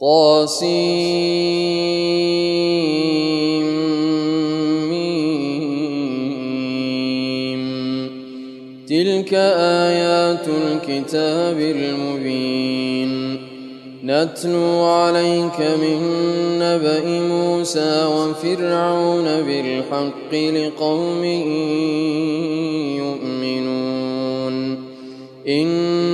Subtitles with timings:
[0.00, 0.64] قاسم
[8.88, 13.34] تلك آيات الكتاب المبين
[14.04, 15.98] نتلو عليك من
[16.58, 21.24] نبأ موسى وفرعون بالحق لقوم
[22.98, 24.84] يؤمنون
[25.48, 26.13] إن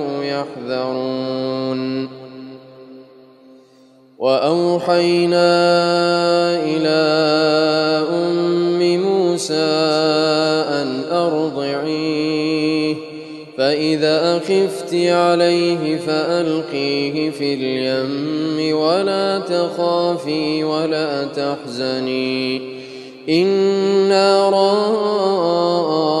[0.31, 2.09] يحذرون
[4.19, 5.51] واوحينا
[6.63, 6.99] الى
[8.09, 9.53] ام موسى
[10.81, 12.95] ان ارضعيه
[13.57, 22.61] فاذا اخفت عليه فالقيه في اليم ولا تخافي ولا تحزني
[23.29, 26.20] انا رأى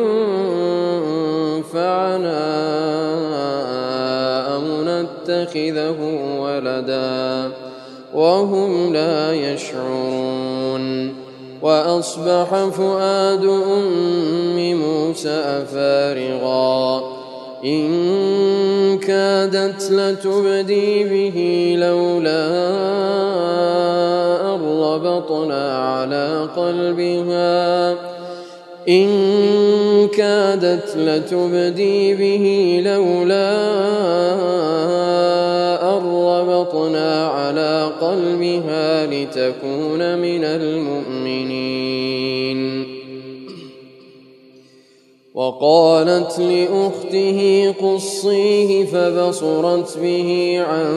[0.02, 1.62] ينفعنا
[4.54, 5.96] أو نتخذه
[6.40, 7.50] ولدا
[8.14, 11.14] وهم لا يشعرون
[11.62, 17.02] وأصبح فؤاد أم موسى فارغا
[17.64, 17.90] إن
[18.98, 23.29] كادت لتبدي به لولا
[24.80, 27.90] ربطنا على قلبها
[28.88, 29.08] إن
[30.08, 33.60] كادت لتبدي به لولا
[35.96, 42.90] أن ربطنا على قلبها لتكون من المؤمنين
[45.34, 50.96] وقالت لأخته قصيه فبصرت به عن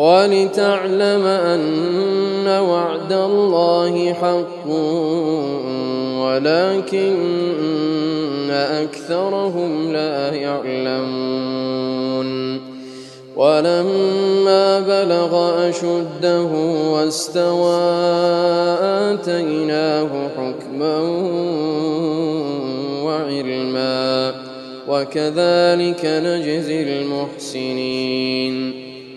[0.00, 4.66] ولتعلم أن وعد الله حق
[6.24, 12.30] ولكن أكثرهم لا يعلمون
[13.36, 16.50] ولما بلغ أشده
[16.90, 17.80] واستوى
[19.12, 20.98] آتيناه حكما
[23.04, 24.34] وعلما
[24.88, 28.89] وكذلك نجزي المحسنين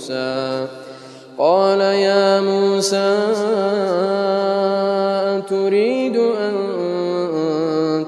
[0.00, 0.68] موسى
[1.38, 3.18] قال يا موسى
[5.44, 6.54] أتريد أن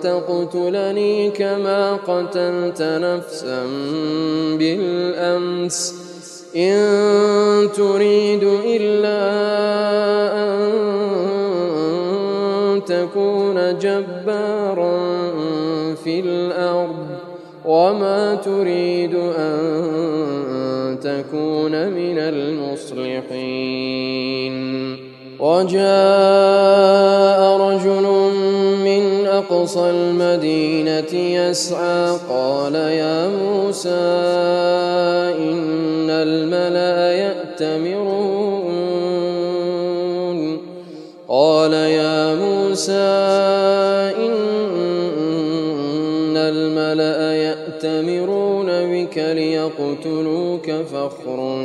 [0.02, 3.60] تقتلني كما قتلت نفسا
[4.56, 5.94] بالأمس
[6.56, 6.88] إن
[7.72, 9.22] تريد إلا
[10.44, 10.72] أن
[12.86, 14.94] تكون جبارا
[16.04, 17.06] في الأرض
[17.64, 19.91] وما تريد أن
[21.90, 23.42] من المصلحين
[25.40, 28.02] وجاء رجل
[28.84, 33.90] من أقصى المدينة يسعى قال يا موسى
[35.38, 38.82] إن الملأ يأتمرون
[41.28, 42.92] قال يا موسى
[44.22, 44.36] إن
[46.36, 51.61] الملأ يأتمرون بك ليقتلوك فاخرج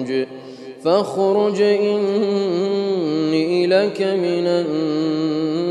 [0.88, 4.48] فاخرج إني لك من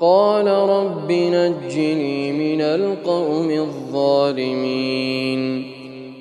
[0.01, 5.71] قال رب نجني من القوم الظالمين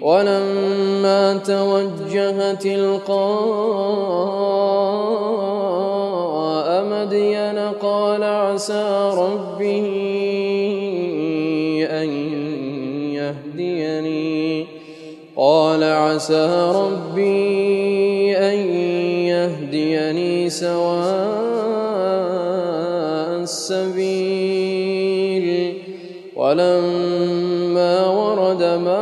[0.03, 4.92] ولما توجه تلقاه
[8.55, 9.87] عسى ربه
[11.91, 12.09] أن
[13.13, 14.67] يهديني
[15.37, 18.59] قال عسى ربي أن
[19.33, 21.03] يهديني سواء
[23.43, 25.75] السبيل
[26.37, 29.02] ولما ورد ما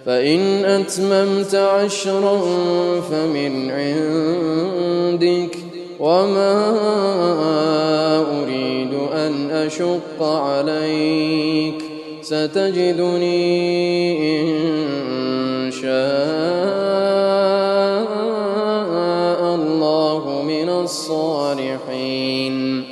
[0.07, 2.41] فإن أتممت عشرا
[3.01, 5.57] فمن عندك
[6.01, 6.75] وما
[8.43, 11.83] أريد أن أشق عليك
[12.23, 14.68] ستجدني إن
[19.55, 22.85] الله من الصالحين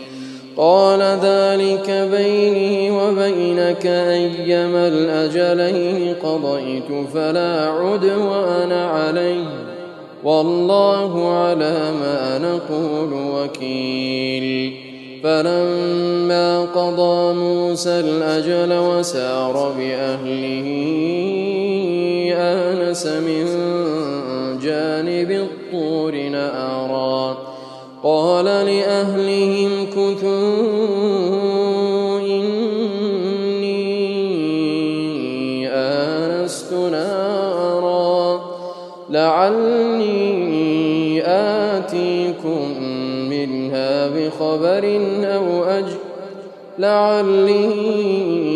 [0.58, 9.44] قال ذلك بيني وبينك أيما الأجلين قضيت فلا عدوان علي
[10.24, 14.72] والله على ما نقول وكيل
[15.24, 20.76] فلما قضى موسى الأجل وسار بأهله
[22.38, 23.46] آنس من
[24.62, 27.38] جانب الطور نارا
[28.02, 30.60] قال لأهلهم كثوا
[32.20, 33.72] إني
[35.68, 38.40] آنست نارا
[39.10, 41.22] لعلي
[41.72, 42.82] آتيكم
[43.30, 45.94] منها بخبر أو أجل
[46.78, 48.55] لعلي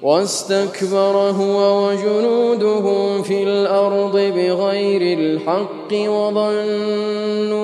[0.02, 2.82] واستكبر هو وجنوده
[3.22, 7.63] في الارض بغير الحق وظنوا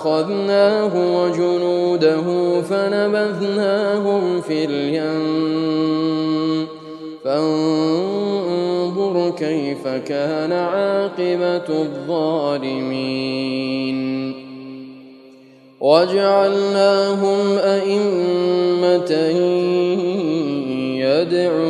[0.00, 0.92] فأخذناه
[1.22, 2.24] وجنوده
[2.62, 6.66] فنبذناهم في اليم
[7.24, 14.40] فانظر كيف كان عاقبة الظالمين
[15.80, 19.12] وجعلناهم أئمة
[21.06, 21.69] يدعون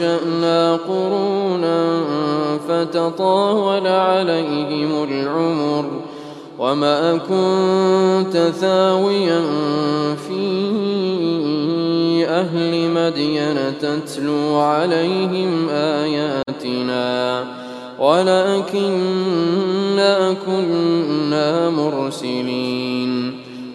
[0.00, 1.94] أنشأنا قرونا
[2.68, 5.86] فتطاول عليهم العمر
[6.58, 9.40] وما كنت ثاويا
[10.28, 17.44] في أهل مدين تتلو عليهم آياتنا
[17.98, 22.87] ولكننا كنا مرسلين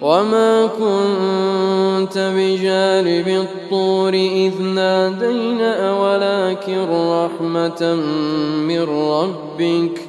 [0.04, 7.96] وما كنت بجانب الطور إذ نادينا ولكن رحمة
[8.68, 10.08] من ربك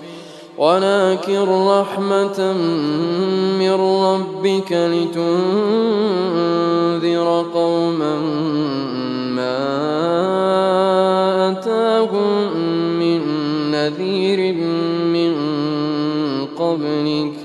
[0.58, 2.52] ولكن رحمة
[3.58, 8.14] من ربك لتنذر قوما
[9.34, 9.82] ما
[11.52, 12.52] أتاهم
[12.98, 13.20] من
[13.70, 14.40] نذير
[15.12, 15.32] من
[16.58, 17.43] قبلك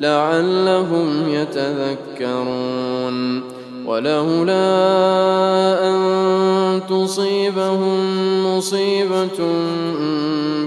[0.00, 3.42] لعلهم يتذكرون
[3.86, 4.78] ولولا
[5.90, 7.98] أن تصيبهم
[8.56, 9.38] مصيبة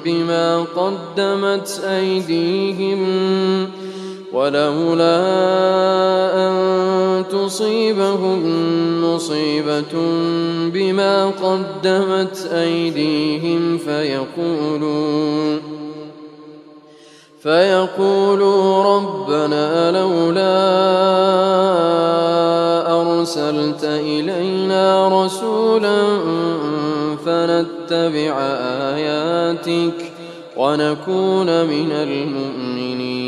[0.06, 3.02] بما قدمت أيديهم
[4.34, 5.22] ولولا
[6.48, 6.82] أن
[7.32, 8.40] تصيبهم
[9.04, 9.94] مصيبة
[10.74, 15.61] بما قدمت أيديهم فيقولون
[17.42, 20.62] فيقولوا ربنا لولا
[23.02, 25.98] أرسلت إلينا رسولا
[27.26, 28.38] فنتبع
[28.92, 30.00] آياتك
[30.58, 33.22] ونكون من المؤمنين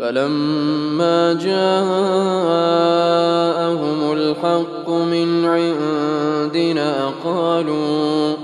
[0.00, 8.43] فلما جاءهم الحق من عندنا قالوا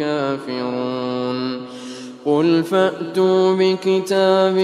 [0.00, 1.62] الكافرون
[2.26, 4.54] قل فأتوا بكتاب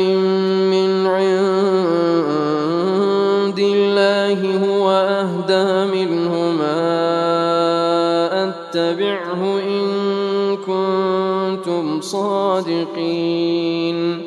[0.70, 5.66] من عند الله هو أهدى
[5.98, 6.94] منهما
[8.48, 9.82] أتبعه إن
[10.56, 14.24] كنتم صادقين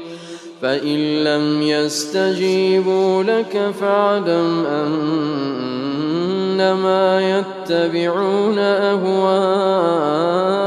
[0.61, 7.37] فإن لم يستجيبوا لك فاعلم أنما
[7.69, 10.66] يتبعون أهواءهم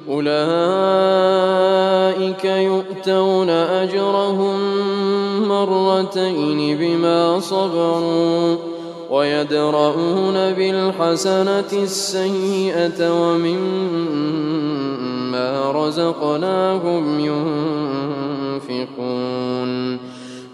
[0.09, 4.57] أولئك يؤتون أجرهم
[5.47, 8.55] مرتين بما صبروا
[9.11, 14.86] ويدرؤون بالحسنة السيئة ومما
[15.75, 17.19] رزقناهم
[18.59, 19.97] ينفقون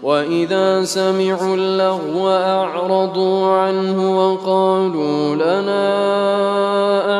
[0.02, 5.94] واذا سمعوا اللغو اعرضوا عنه وقالوا لنا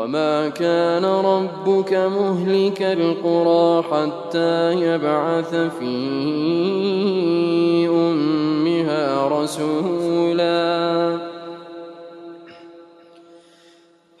[0.00, 11.18] وما كان ربك مهلك القرى حتى يبعث في امها رسولا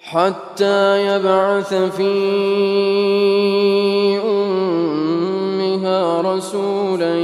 [0.00, 2.10] حتى يبعث في
[4.24, 7.18] امها رسولا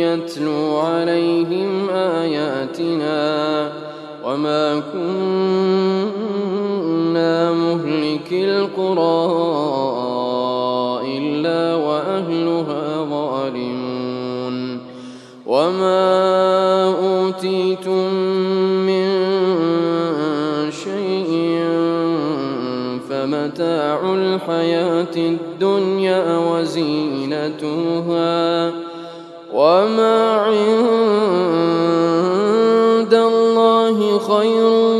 [0.00, 3.72] يتلو عليهم اياتنا
[4.24, 5.99] وما كنت
[8.32, 9.30] القرى
[11.18, 14.80] إلا وأهلها ظالمون
[15.46, 16.12] وما
[17.26, 18.14] أوتيتم
[18.86, 19.06] من
[20.70, 21.30] شيء
[23.10, 28.72] فمتاع الحياة الدنيا وزينتها
[29.54, 34.99] وما عند الله خير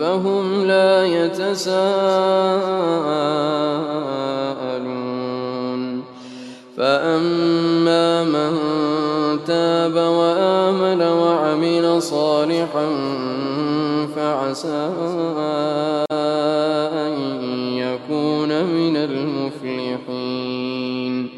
[0.00, 3.67] فهم لا يتساءلون
[9.48, 12.86] تاب وآمن وعمل صالحا
[14.16, 14.90] فعسى
[16.92, 17.12] أن
[17.72, 21.30] يكون من المفلحين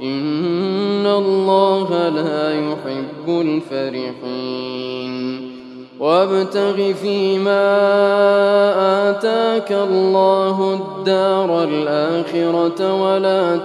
[0.00, 5.37] إن الله لا يحب الفرحين
[6.00, 7.64] وابتغ فيما
[9.10, 13.56] آتاك الله الدار الآخرة ولا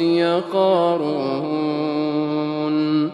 [0.00, 3.10] أوتي قارون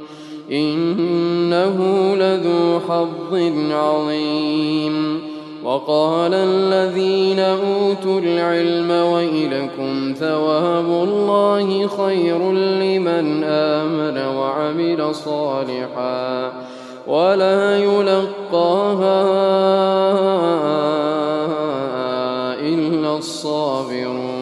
[0.53, 1.77] إنه
[2.17, 3.35] لذو حظ
[3.71, 5.21] عظيم
[5.65, 16.53] وقال الذين أوتوا العلم ويلكم ثواب الله خير لمن آمن وعمل صالحا
[17.07, 19.25] ولا يلقاها
[22.61, 24.42] إلا الصابرون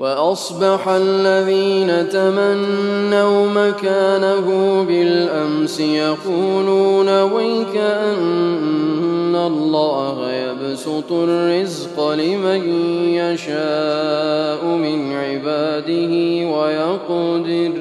[0.00, 12.68] واصبح الذين تمنوا مكانه بالامس يقولون ويك ان الله يبسط الرزق لمن
[13.14, 16.12] يشاء من عباده
[16.56, 17.72] ويقدر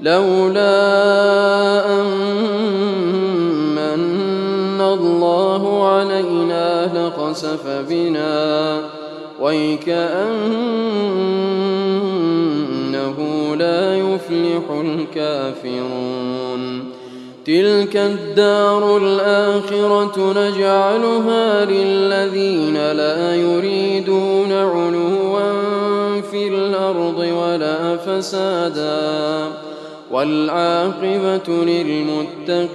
[0.00, 1.00] لولا
[2.00, 2.10] ان
[3.76, 8.80] من الله علينا لخسف بنا
[9.40, 10.20] ويكأن
[13.60, 16.84] ولا يفلح الكافرون
[17.44, 25.40] تلك الدار الآخرة نجعلها للذين لا يريدون علوا
[26.20, 29.44] في الأرض ولا فسادا
[30.10, 32.70] والعاقبة للمتقين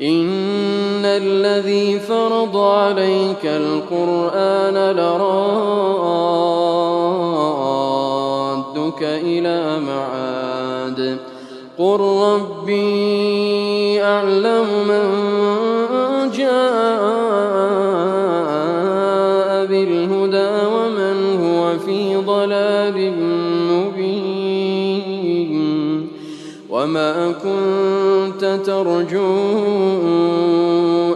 [0.03, 6.62] إن الذي فرض عليك القرآن لرائع
[9.05, 11.19] إلى معاد
[11.79, 12.01] قل
[12.33, 15.05] ربي أعلم من
[16.37, 17.03] جاء
[19.67, 23.13] بالهدى ومن هو في ضلال
[23.71, 26.09] مبين
[26.71, 29.39] وما كنت ترجو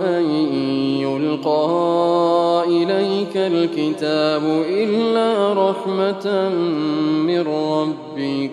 [0.07, 0.86] أن
[1.37, 6.49] يلقى إليك الكتاب إلا رحمة
[7.27, 8.51] من ربك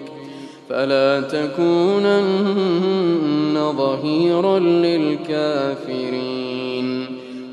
[0.69, 7.05] فلا تكونن ظهيرا للكافرين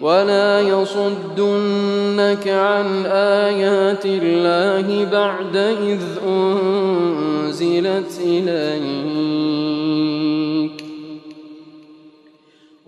[0.02, 8.80] ولا يصدنك عن آيات الله بعد إذ أنزلت إليك